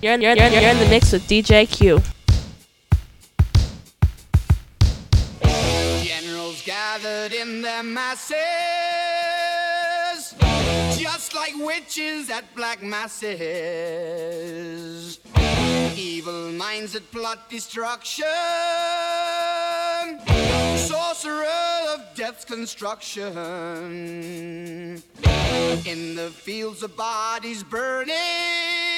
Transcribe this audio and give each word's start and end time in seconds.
You're, 0.00 0.14
you're, 0.20 0.36
you're, 0.36 0.46
you're 0.46 0.70
in 0.70 0.78
the 0.78 0.86
mix 0.88 1.10
with 1.10 1.26
DJ 1.26 1.68
Q. 1.68 2.00
Generals 6.04 6.62
gathered 6.64 7.32
in 7.32 7.62
their 7.62 7.82
masses, 7.82 8.36
just 10.96 11.34
like 11.34 11.52
witches 11.56 12.30
at 12.30 12.44
black 12.54 12.80
masses. 12.80 13.38
Evil 15.96 16.52
minds 16.52 16.92
that 16.92 17.10
plot 17.10 17.50
destruction, 17.50 18.24
sorcerer 20.76 21.44
of 21.88 22.02
death's 22.14 22.44
construction. 22.44 23.32
In 25.84 26.14
the 26.14 26.30
fields 26.32 26.84
of 26.84 26.96
bodies 26.96 27.64
burning, 27.64 28.97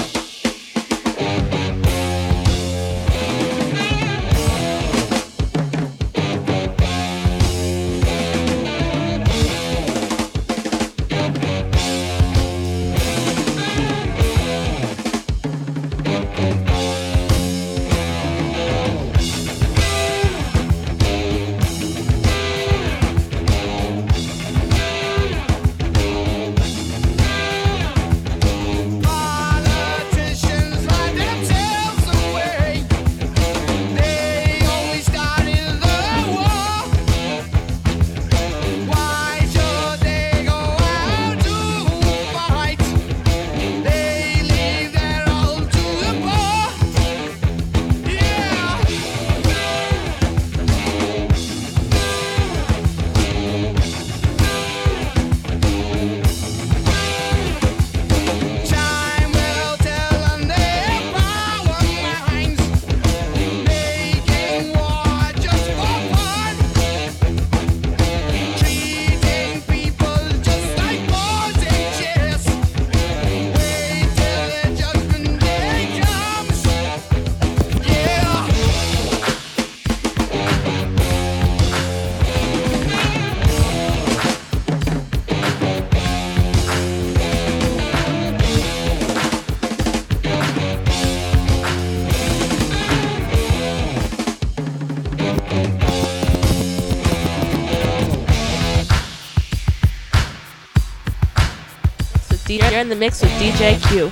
In 102.81 102.89
the 102.89 102.95
mix 102.95 103.21
with 103.21 103.31
DJ 103.33 103.79
Q. 103.89 104.11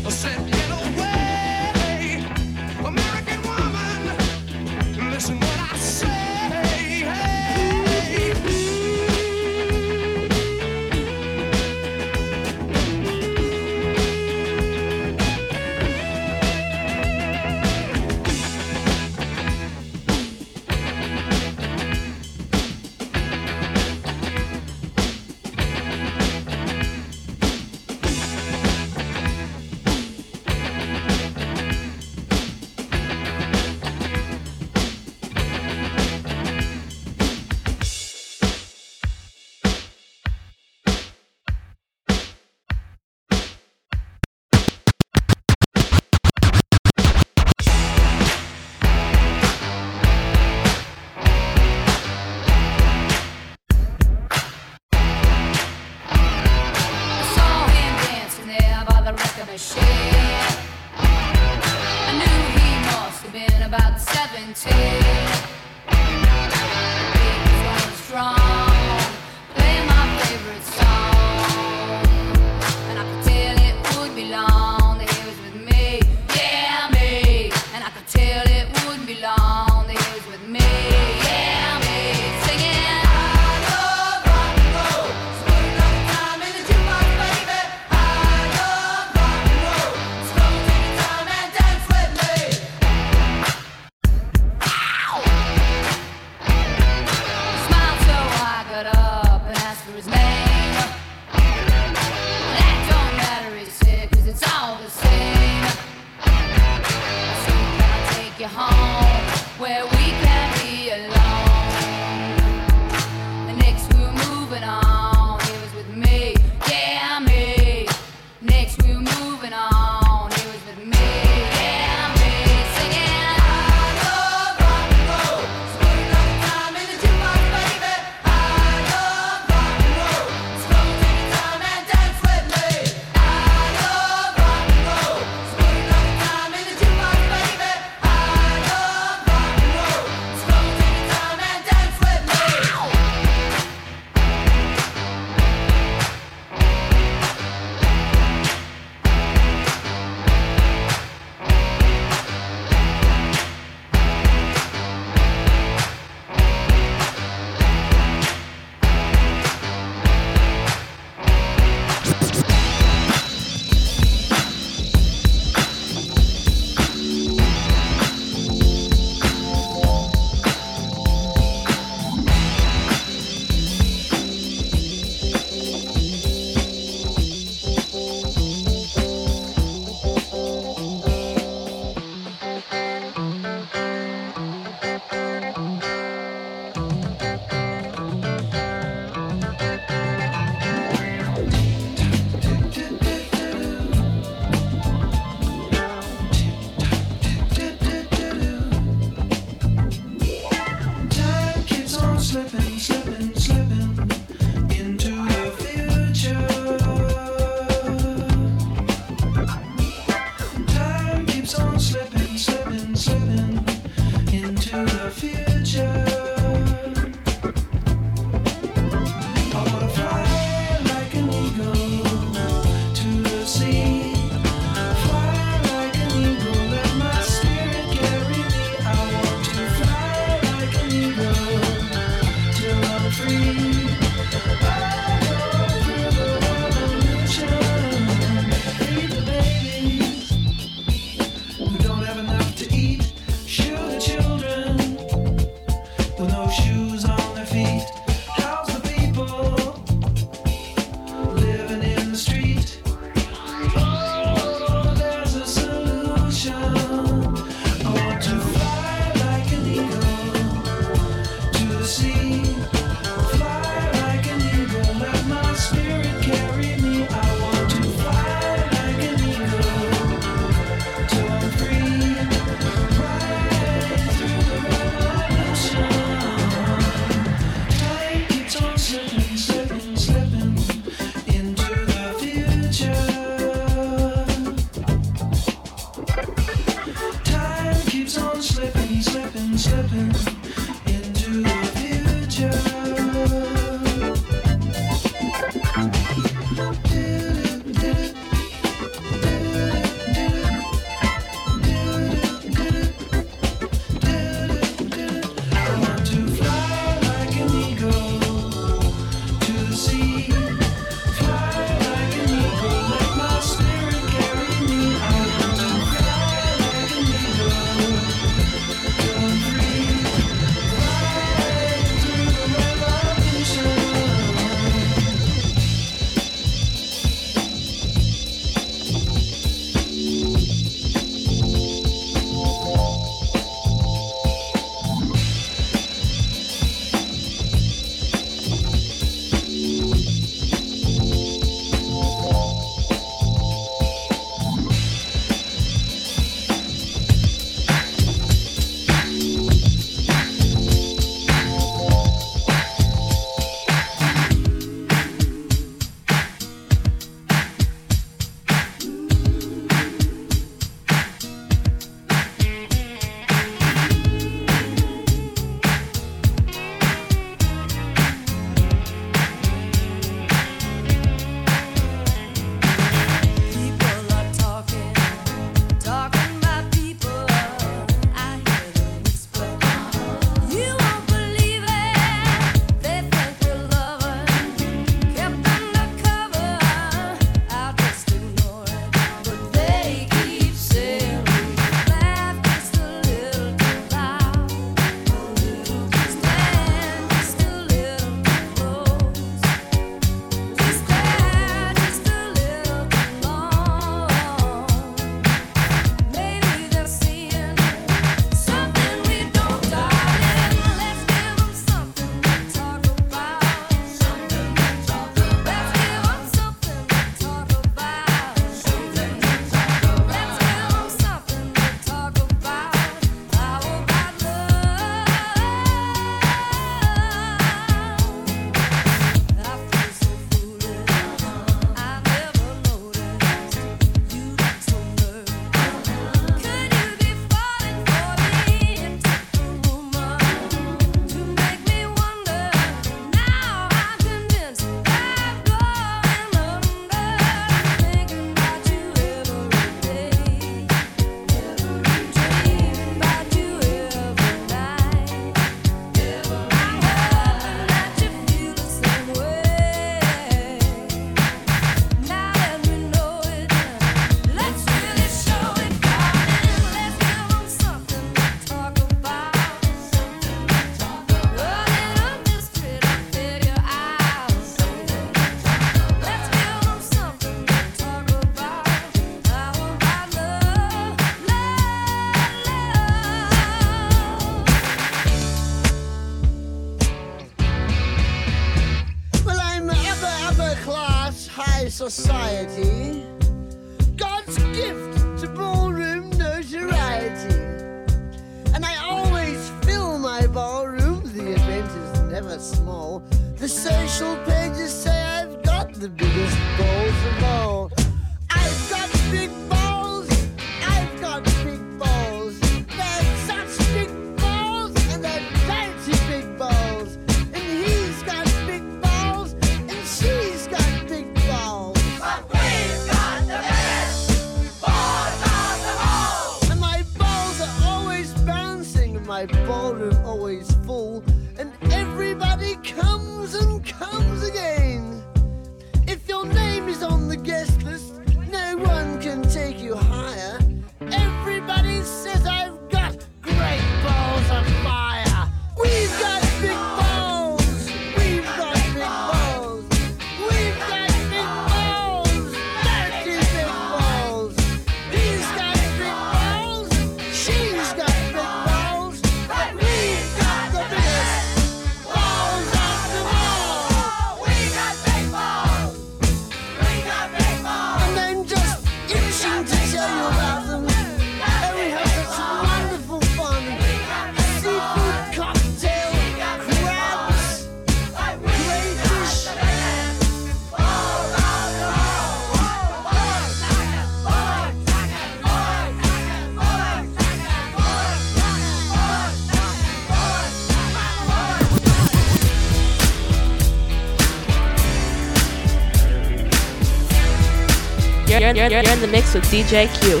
you're, 598.36 598.48
you're, 598.48 598.62
you're 598.62 598.72
in 598.72 598.80
the 598.80 598.86
mix 598.86 599.14
with 599.14 599.24
DJ 599.24 599.68
Q. 599.80 600.00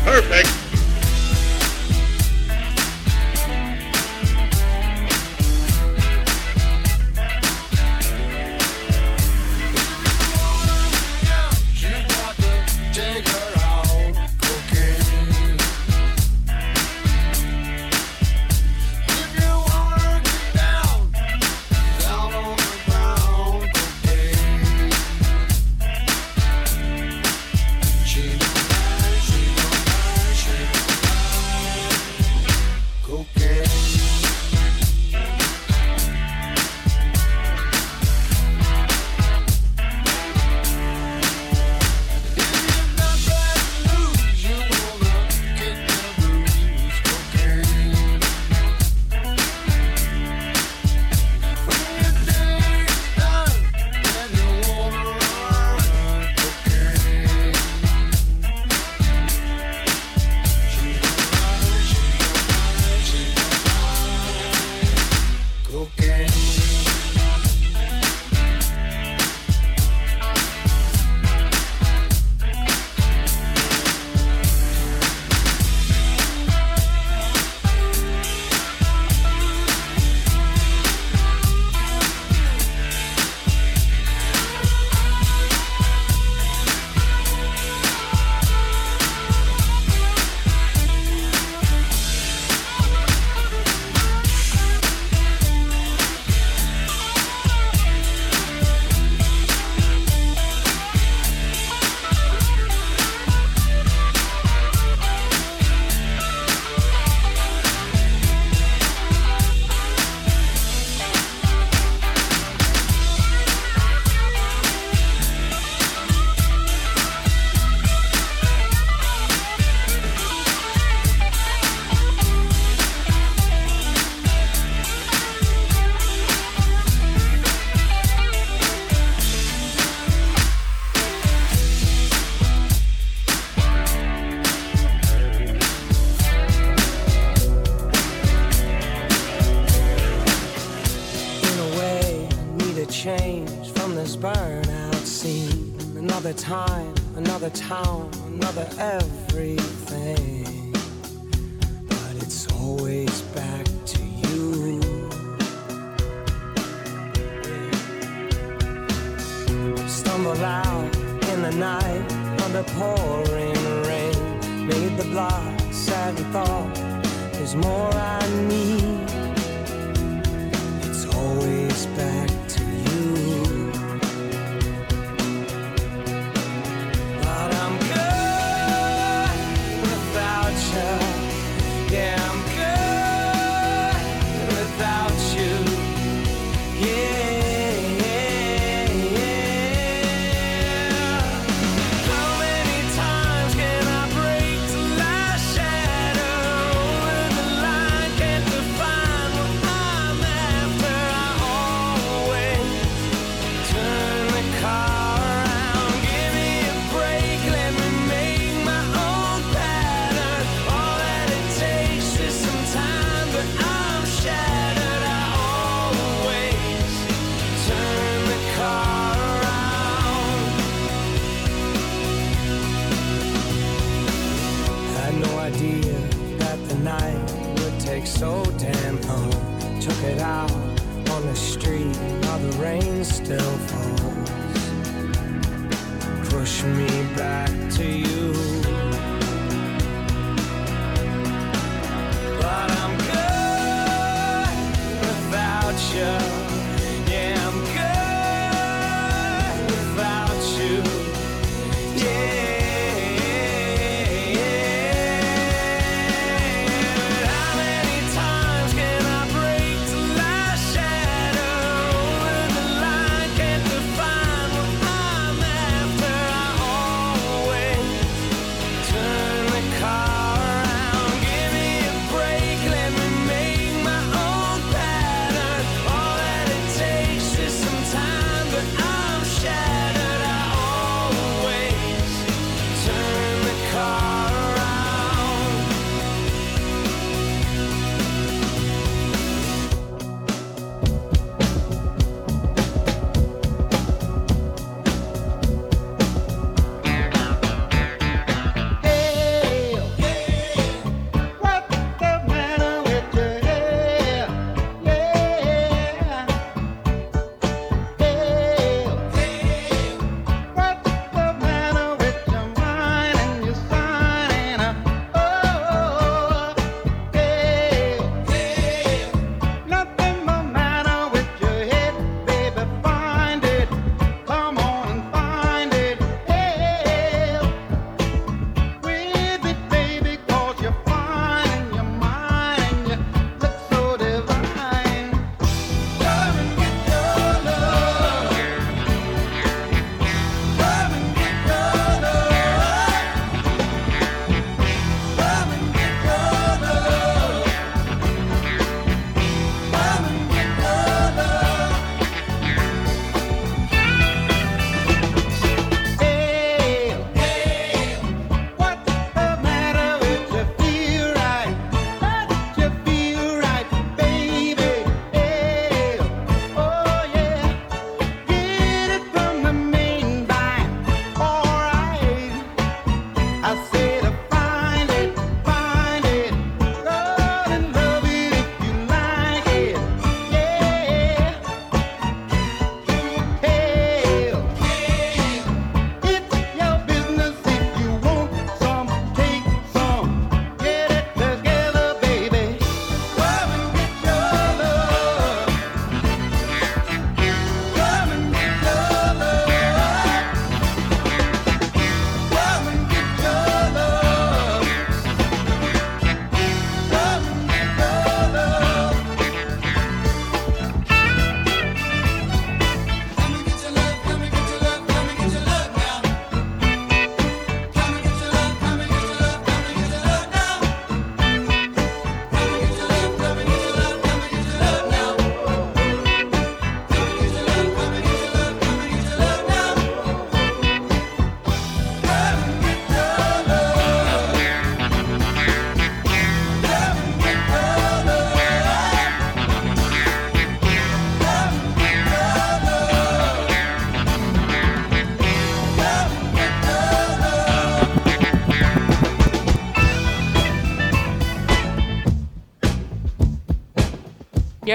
Perfect. 0.00 0.63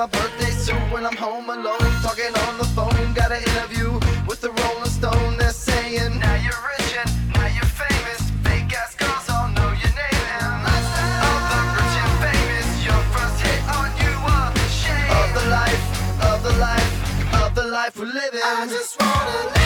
my 0.00 0.06
birthday 0.06 0.50
suit 0.52 0.80
when 0.90 1.04
I'm 1.04 1.14
home 1.14 1.50
alone. 1.50 1.78
Talking 2.00 2.32
on 2.48 2.56
the 2.56 2.64
phone, 2.72 3.12
got 3.12 3.32
an 3.32 3.42
interview 3.42 3.92
with 4.26 4.40
the 4.40 4.48
Rolling 4.48 4.88
Stone. 4.88 5.36
They're 5.36 5.52
saying, 5.52 6.18
Now 6.18 6.36
you're 6.36 6.62
rich 6.72 6.96
and 7.00 7.10
now 7.34 7.46
you're 7.48 7.72
famous. 7.84 8.20
Fake 8.40 8.72
ass 8.80 8.94
girls 8.96 9.28
all 9.28 9.48
know 9.48 9.70
your 9.82 9.94
name. 10.00 10.24
And 10.40 10.56
of 11.28 11.40
the 11.52 11.60
rich 11.76 11.96
and 12.00 12.14
famous, 12.24 12.68
your 12.88 13.02
first 13.12 13.44
hit 13.44 13.60
on 13.76 13.90
you 14.00 14.14
a 14.24 14.38
shame. 14.80 15.12
Of 15.20 15.28
the 15.36 15.46
life, 15.50 15.84
of 16.32 16.38
the 16.48 16.54
life, 16.66 17.44
of 17.44 17.54
the 17.54 17.66
life 17.66 17.98
we're 17.98 18.06
living. 18.06 18.40
I 18.42 18.66
just 18.70 18.98
wanna 18.98 19.50
live. 19.52 19.59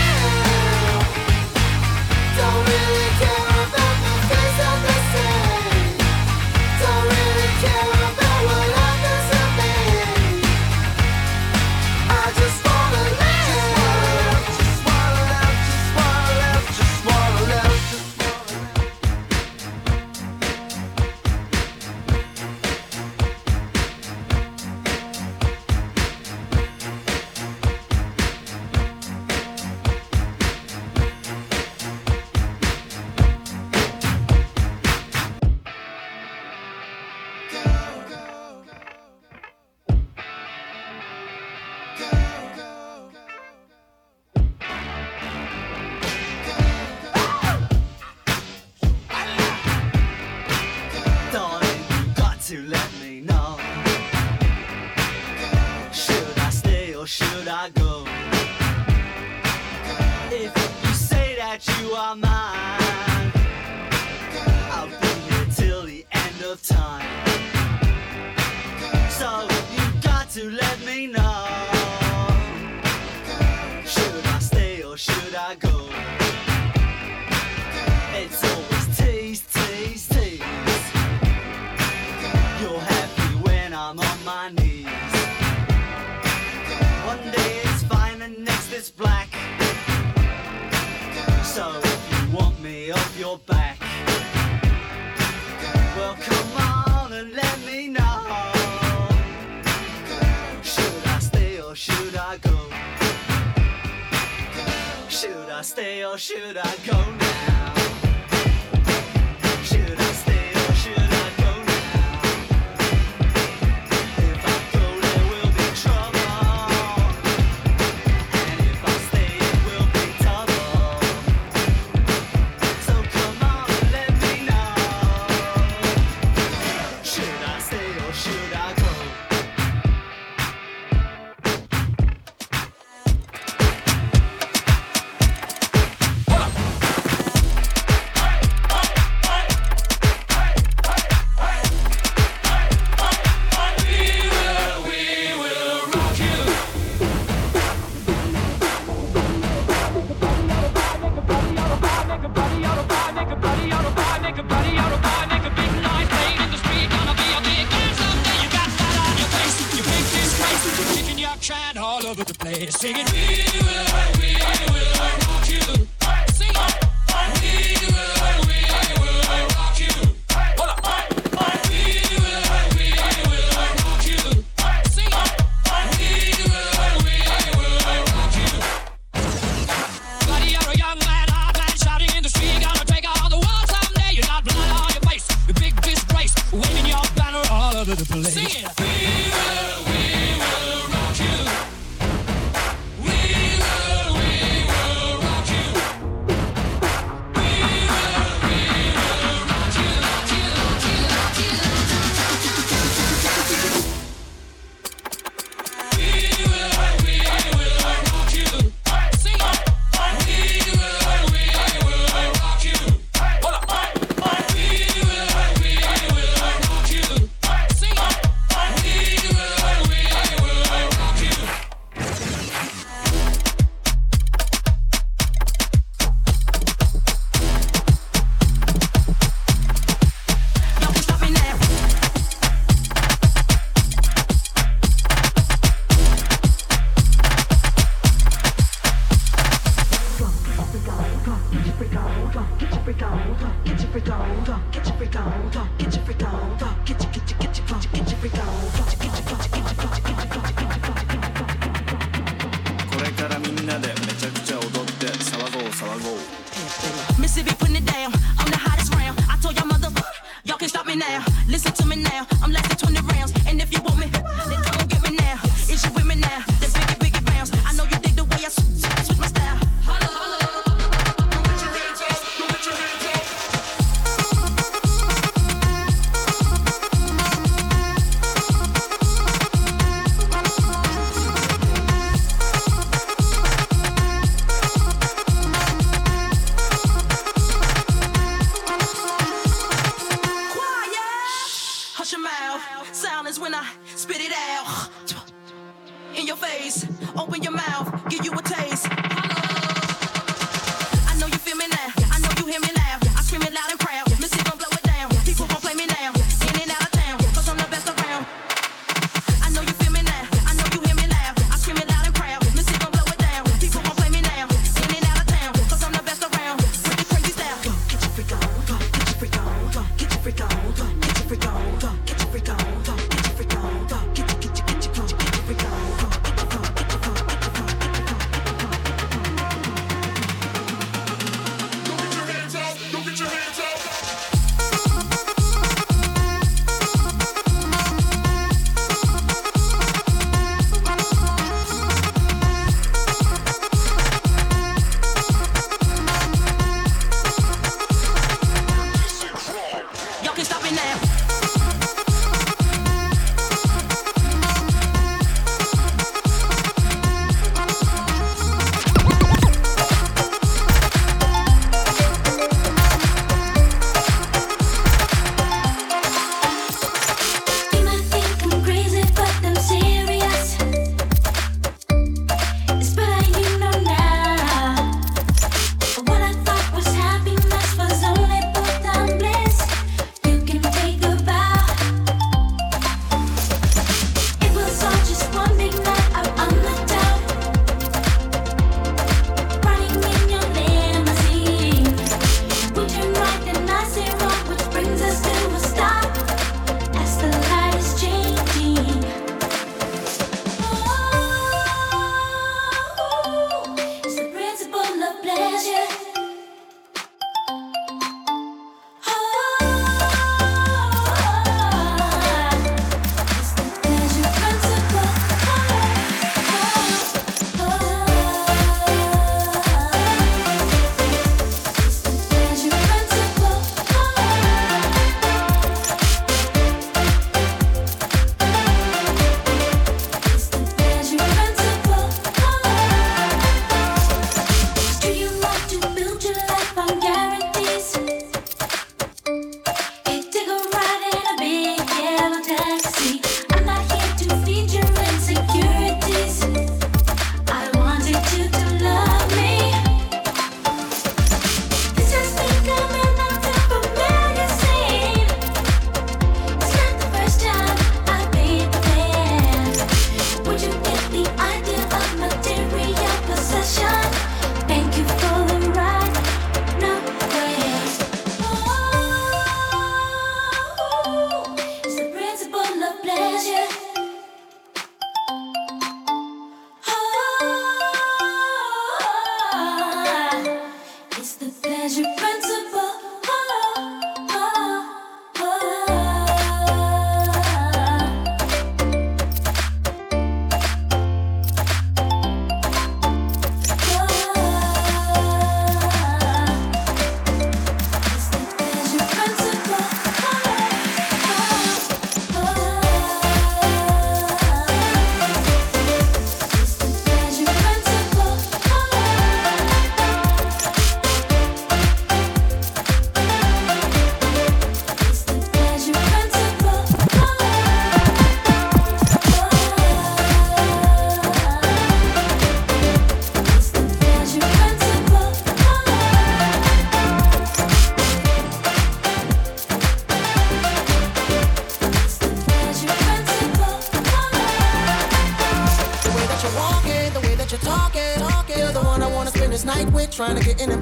Trying 540.14 540.36
to 540.36 540.44
get 540.44 540.60
in 540.60 540.70
it. 540.70 540.78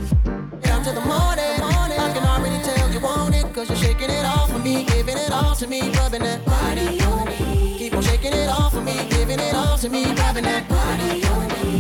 Down 0.61 0.85
to 0.85 0.93
the 0.93 1.01
morning, 1.01 1.57
morning. 1.59 1.99
I 1.99 2.13
can 2.13 2.23
already 2.23 2.63
tell 2.63 2.93
you 2.93 3.01
want 3.01 3.35
it, 3.35 3.51
cause 3.55 3.67
you're 3.71 3.79
shaking 3.79 4.11
it 4.11 4.27
off 4.27 4.53
for 4.53 4.59
me, 4.59 4.85
giving 4.85 5.17
it 5.17 5.31
all 5.31 5.55
to 5.55 5.67
me, 5.67 5.91
rubbing 5.93 6.23
that 6.23 6.45
body 6.45 7.01
on 7.01 7.25
me. 7.25 7.79
Keep 7.79 7.95
on 7.95 8.03
shaking 8.03 8.35
it 8.35 8.51
off 8.51 8.75
for 8.75 8.83
me, 8.83 8.93
giving 9.09 9.41
it 9.41 9.55
all 9.55 9.79
to 9.79 9.89
me, 9.89 10.05
rubbing 10.17 10.45
that 10.45 10.69
body 10.69 11.25
on 11.25 11.49
me. 11.49 11.79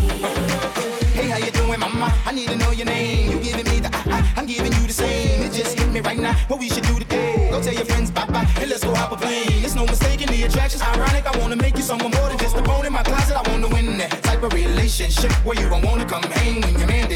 Hey, 1.12 1.28
how 1.28 1.36
you 1.36 1.50
doing, 1.50 1.78
mama? 1.78 2.14
I 2.24 2.32
need 2.32 2.48
to 2.48 2.56
know 2.56 2.70
your 2.70 2.86
name. 2.86 3.32
You 3.32 3.38
giving 3.38 3.68
me 3.70 3.80
the 3.80 3.90
I, 3.94 4.02
I, 4.16 4.32
I'm 4.38 4.46
giving 4.46 4.72
you 4.72 4.86
the 4.86 4.94
same. 4.94 5.42
It 5.42 5.52
just 5.52 5.78
hit 5.78 5.90
me 5.92 6.00
right 6.00 6.18
now. 6.18 6.32
What 6.48 6.58
we 6.58 6.70
should 6.70 6.84
do 6.84 6.98
today? 6.98 7.50
Go 7.50 7.60
tell 7.60 7.74
your 7.74 7.84
friends 7.84 8.10
bye 8.10 8.24
bye 8.24 8.48
and 8.60 8.70
let's 8.70 8.82
go 8.82 8.94
hop 8.94 9.12
a 9.12 9.16
plane. 9.16 9.62
It's 9.62 9.74
no 9.74 9.84
mistake 9.84 10.22
in 10.22 10.28
the 10.28 10.44
attraction's 10.44 10.82
ironic. 10.82 11.26
I 11.26 11.36
wanna 11.38 11.56
make 11.56 11.76
you 11.76 11.82
someone 11.82 12.12
more 12.12 12.30
than 12.30 12.38
just 12.38 12.56
a 12.56 12.62
bone 12.62 12.86
in 12.86 12.94
my 12.94 13.02
closet. 13.02 13.36
I 13.36 13.46
wanna 13.50 13.68
win 13.68 13.98
that 13.98 14.22
type 14.22 14.42
of 14.42 14.54
relationship 14.54 15.32
where 15.44 15.60
you 15.60 15.68
don't 15.68 15.84
wanna 15.84 16.06
come 16.06 16.22
hang 16.22 16.62
when 16.62 16.78
your 16.78 16.88
man 16.88 17.11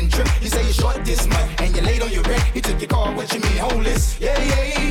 this 1.06 1.26
and 1.58 1.74
you're 1.74 1.84
late 1.84 2.02
on 2.02 2.10
your 2.10 2.22
rent. 2.24 2.42
He 2.52 2.60
took 2.60 2.80
your 2.80 2.88
car. 2.88 3.14
What 3.14 3.32
you 3.32 3.40
mean, 3.40 3.56
homeless? 3.58 4.20
Yeah, 4.20 4.38
yeah. 4.42 4.80
Uh, 4.80 4.85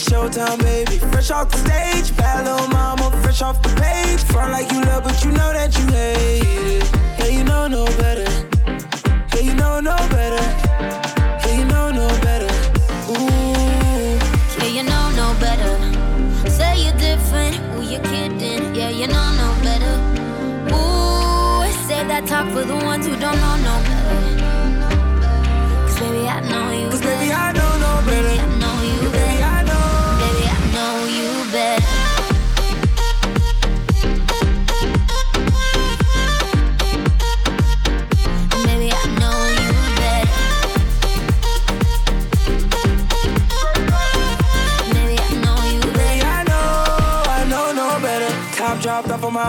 cage. 0.00 0.12
Showtime, 0.12 0.58
baby. 0.60 0.98
Fresh 0.98 1.30
off 1.30 1.50
the 1.50 1.58
stage. 1.58 2.16
Bad 2.16 2.44
little 2.44 2.68
mama, 2.68 3.10
fresh 3.22 3.42
off 3.42 3.62
the 3.62 3.68
page. 3.80 4.22
Front 4.24 4.52
like 4.52 4.70
you 4.72 4.82
love, 4.82 5.04
but 5.04 5.24
you 5.24 5.30
know 5.32 5.52
that 5.52 5.76
you 5.78 5.86
hate 5.86 6.82
it. 6.82 6.90
Yeah, 7.18 7.26
you 7.26 7.44
know 7.44 7.68
no 7.68 7.84
better. 7.98 8.30
Yeah, 9.34 9.40
you 9.40 9.54
know 9.54 9.80
no 9.80 9.96
better. 10.10 10.44
Yeah, 11.46 11.58
you 11.58 11.64
know 11.64 11.90
no 11.90 12.08
better. 12.20 12.50
Ooh. 13.10 14.18
Yeah, 14.58 14.70
you 14.76 14.82
know 14.82 15.10
no 15.16 15.34
better. 15.40 15.78
Say 16.48 16.84
you're 16.84 16.98
different, 16.98 17.56
who 17.74 17.82
you 17.82 17.98
kidding? 18.00 18.74
Yeah, 18.74 18.90
you 18.90 19.06
know 19.06 19.28
no 19.42 19.48
better. 19.62 19.94
Ooh, 20.74 21.72
say 21.86 22.06
that 22.06 22.26
talk 22.26 22.48
for 22.52 22.64
the 22.64 22.76
ones 22.84 23.06
who 23.06 23.16
don't 23.16 23.38
know 23.40 23.56
no 23.56 23.82
better. 23.82 23.99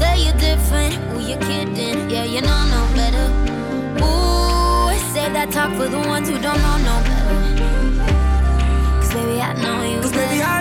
Say 0.00 0.24
you're 0.24 0.38
different, 0.48 0.94
who 1.10 1.20
you 1.20 1.36
kidding? 1.46 2.08
Yeah, 2.10 2.24
you 2.24 2.40
know 2.40 2.60
no 2.74 2.82
better. 2.98 3.26
Ooh, 4.02 4.96
say 5.12 5.26
that 5.36 5.48
talk 5.52 5.70
for 5.76 5.88
the 5.88 5.98
ones 6.14 6.28
who 6.28 6.36
don't 6.40 6.60
know 6.66 6.76
no 6.88 6.96
better. 7.08 7.40
Cause 9.00 9.12
baby, 9.14 9.40
I 9.42 9.52
know 9.62 9.78
you 9.92 10.00
Cause 10.00 10.12
better. 10.12 10.26
baby, 10.26 10.42
I 10.42 10.59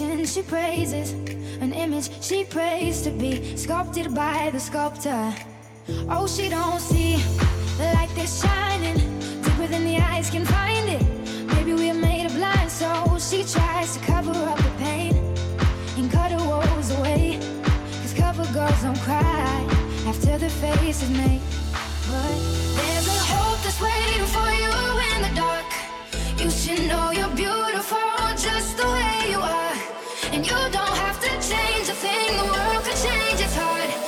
attention. 0.00 0.26
She 0.26 0.42
praises 0.42 1.12
an 1.60 1.72
image. 1.72 2.10
She 2.22 2.44
prays 2.44 3.02
to 3.02 3.10
be 3.10 3.56
sculpted 3.56 4.14
by 4.14 4.50
the 4.50 4.60
sculptor. 4.60 5.34
Oh, 6.08 6.26
she 6.26 6.48
don't 6.48 6.80
see 6.80 7.16
the 7.78 7.92
light 7.94 8.10
that's 8.16 8.42
shining 8.42 8.96
deeper 9.42 9.66
than 9.66 9.84
the 9.84 9.98
eyes 9.98 10.30
can 10.30 10.44
find 10.44 10.88
it. 10.88 11.02
Maybe 11.54 11.74
we're 11.74 11.94
made 11.94 12.26
of 12.26 12.34
blind 12.34 12.70
so 12.70 13.18
She 13.18 13.44
tries 13.44 13.96
to 13.96 14.00
cover 14.04 14.32
up 14.32 14.58
the 14.58 14.72
pain 14.78 15.14
and 15.96 16.10
cut 16.10 16.32
her 16.32 16.38
woes 16.38 16.90
away. 16.98 17.38
Cause 18.00 18.14
cover 18.14 18.46
girls 18.52 18.82
don't 18.82 18.98
cry 19.00 19.66
after 20.06 20.38
the 20.38 20.50
face 20.50 21.02
is 21.02 21.10
made. 21.10 21.42
But 22.08 22.36
there's 22.76 23.08
a 23.08 23.20
hope 23.32 23.60
that's 23.62 23.80
waiting 23.80 24.26
for 24.36 24.48
you 24.62 24.72
in 25.10 25.18
the 25.26 25.32
dark. 25.34 25.70
You 26.40 26.50
should 26.50 26.88
know 26.88 27.10
you're 27.10 27.34
beautiful 27.36 27.98
just 28.36 28.76
the 28.76 28.86
way 28.86 29.30
you 29.30 29.40
are. 29.40 29.73
And 30.34 30.44
you 30.44 30.52
don't 30.52 30.96
have 30.98 31.20
to 31.20 31.28
change 31.48 31.88
a 31.88 31.94
thing, 31.94 32.36
the 32.36 32.42
world 32.42 32.82
could 32.82 32.96
change 32.96 33.40
its 33.40 33.54
heart. 33.54 34.03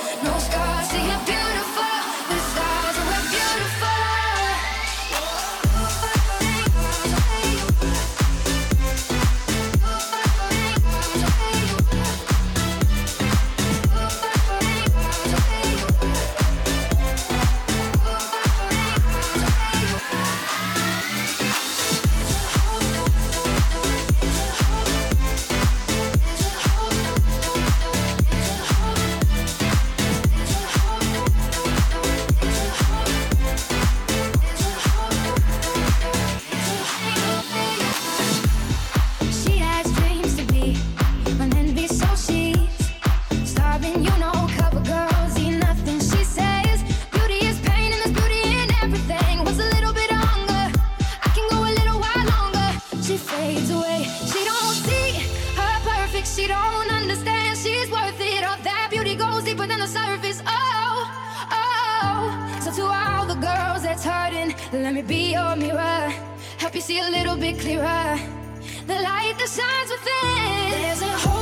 hurting, 64.07 64.55
let 64.71 64.93
me 64.93 65.01
be 65.01 65.33
your 65.33 65.55
mirror. 65.55 66.09
Help 66.57 66.73
you 66.75 66.81
see 66.81 66.99
a 66.99 67.09
little 67.09 67.37
bit 67.37 67.59
clearer. 67.59 68.19
The 68.87 68.97
light 69.09 69.35
that 69.39 69.51
shines 69.57 69.89
within. 69.95 70.81
There's 70.81 71.01
a 71.01 71.36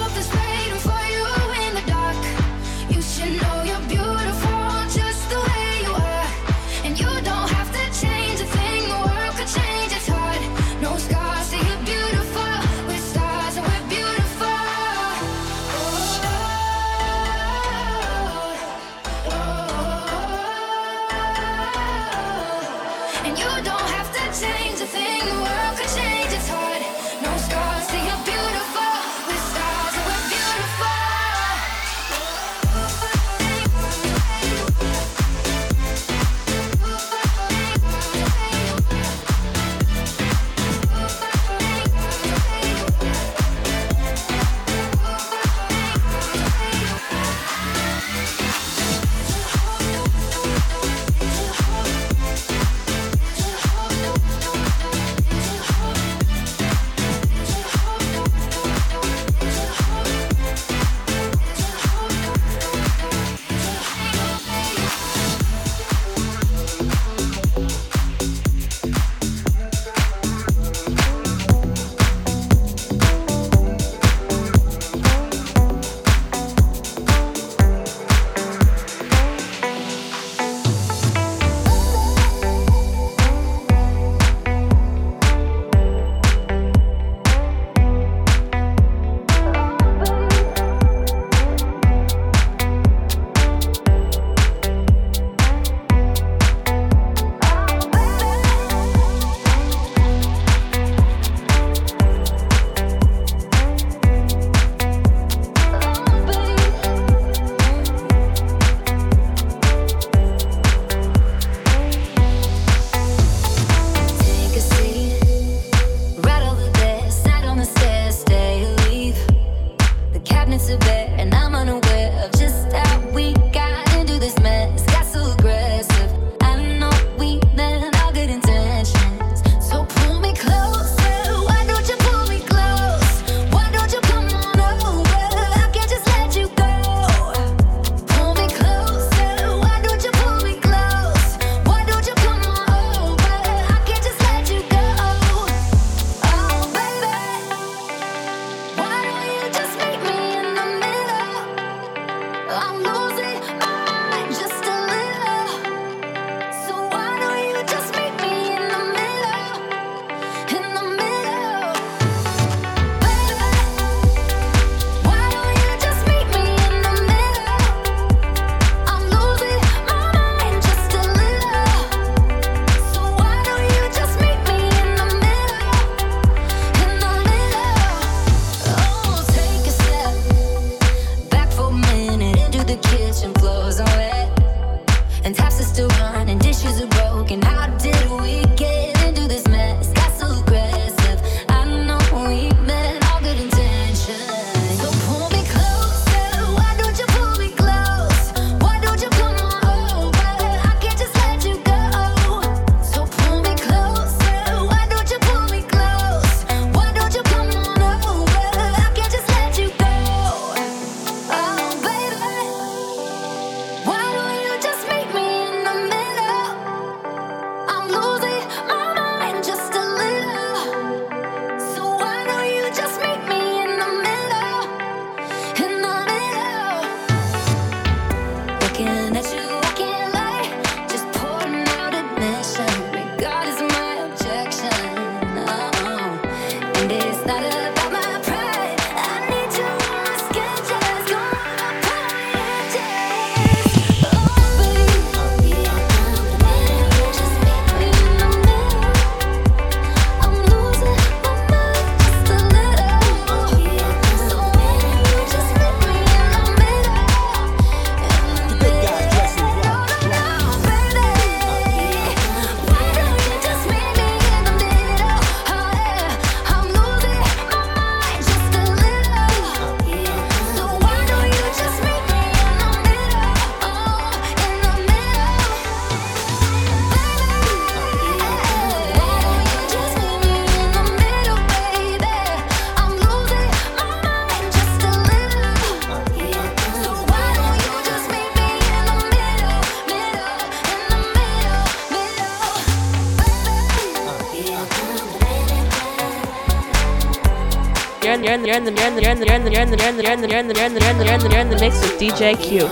the 298.66 298.72
you're 298.82 298.88
in 298.88 298.96
the 298.96 299.02
you're 299.02 299.12
in 299.12 299.20
the 299.20 299.26
you're 299.26 299.36
in 299.36 299.44
the 299.44 299.52
you're 299.52 299.62
in 299.62 299.70
the 299.70 299.78
you're 299.78 299.92
in 299.92 299.98
the 299.98 300.04
you're 300.04 300.12
in 300.14 300.22
the 300.22 300.28
you're 300.28 300.40
in 300.40 300.48
the 300.48 300.60
you're 300.60 300.66
in 300.66 300.74
the 300.74 300.80
you're 300.82 300.90
in 300.90 300.98
the 300.98 301.06
you're 301.06 301.14
in 301.14 301.20
the 301.20 301.20
you're 301.20 301.20
in 301.20 301.20
the 301.20 301.30
you're 301.30 301.42
in 301.42 301.50
the 301.50 301.60
mix 301.60 301.82
with 301.82 302.00
DJ 302.00 302.36
Q. 302.42 302.68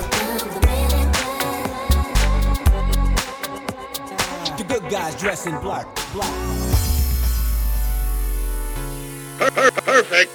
The 4.57 4.63
good 4.63 4.89
guys 4.89 5.15
dress 5.19 5.45
in 5.45 5.59
black. 5.59 5.85
Black. 6.13 6.33
Perfect. 9.37 10.31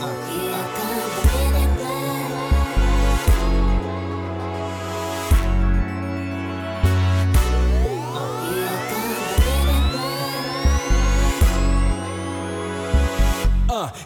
Uh, 0.00 0.53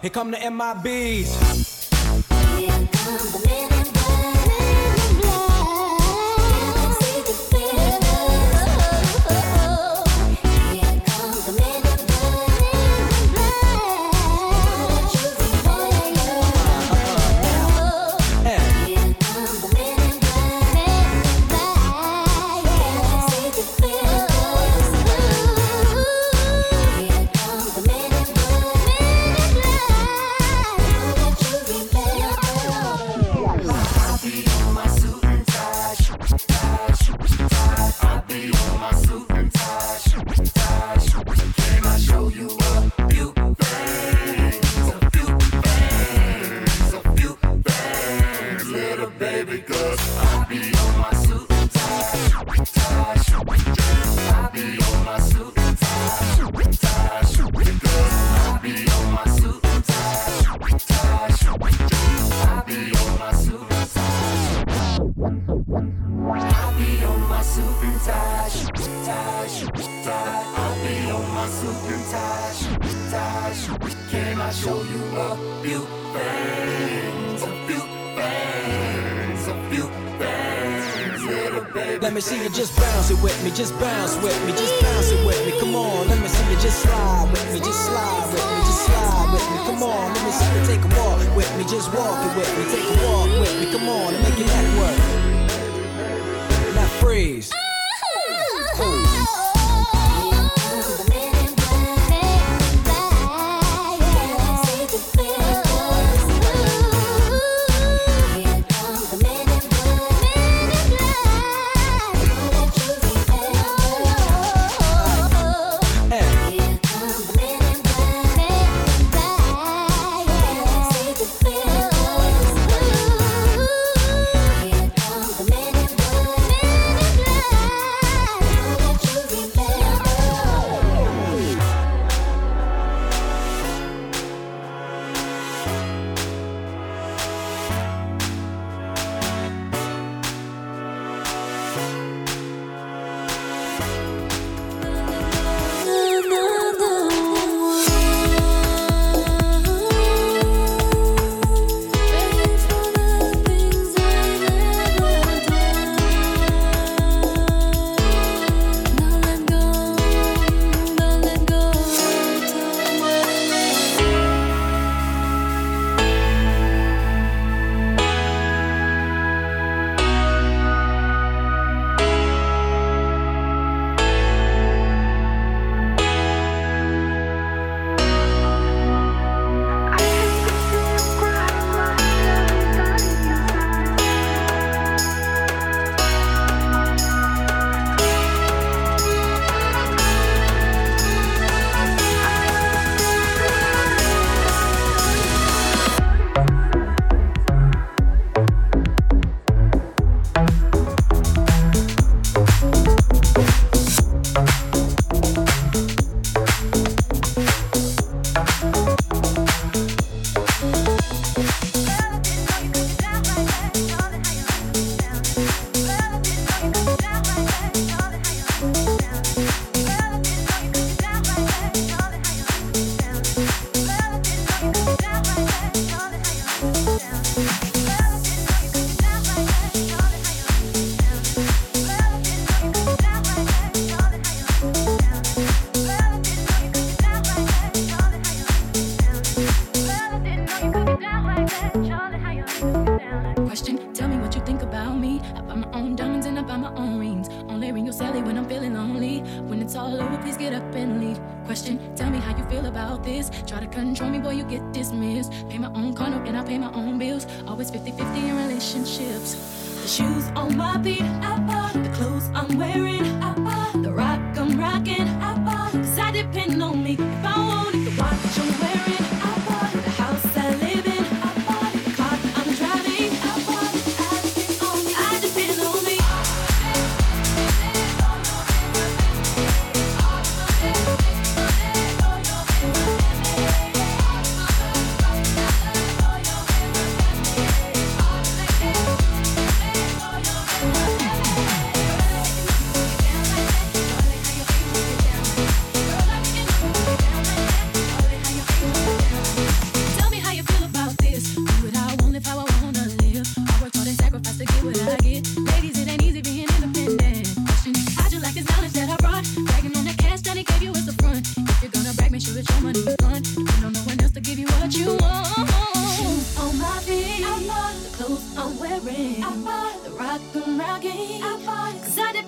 here 0.01 0.11
come 0.11 0.31
the 0.31 0.37
MIBs. 0.39 1.29
Here 2.59 2.69
come 2.93 3.19
the 3.33 3.58
Come 93.71 93.87
on, 93.91 94.15
and 94.15 94.23
make 94.23 94.41
it 94.41 94.47
back 94.47 94.79
work. 94.79 95.08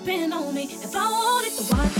been 0.04 0.32
on 0.32 0.54
me. 0.54 0.64
If 0.64 0.94
I 0.96 1.10
want 1.10 1.46
it, 1.46 1.56
the 1.56 1.74
one. 1.74 1.99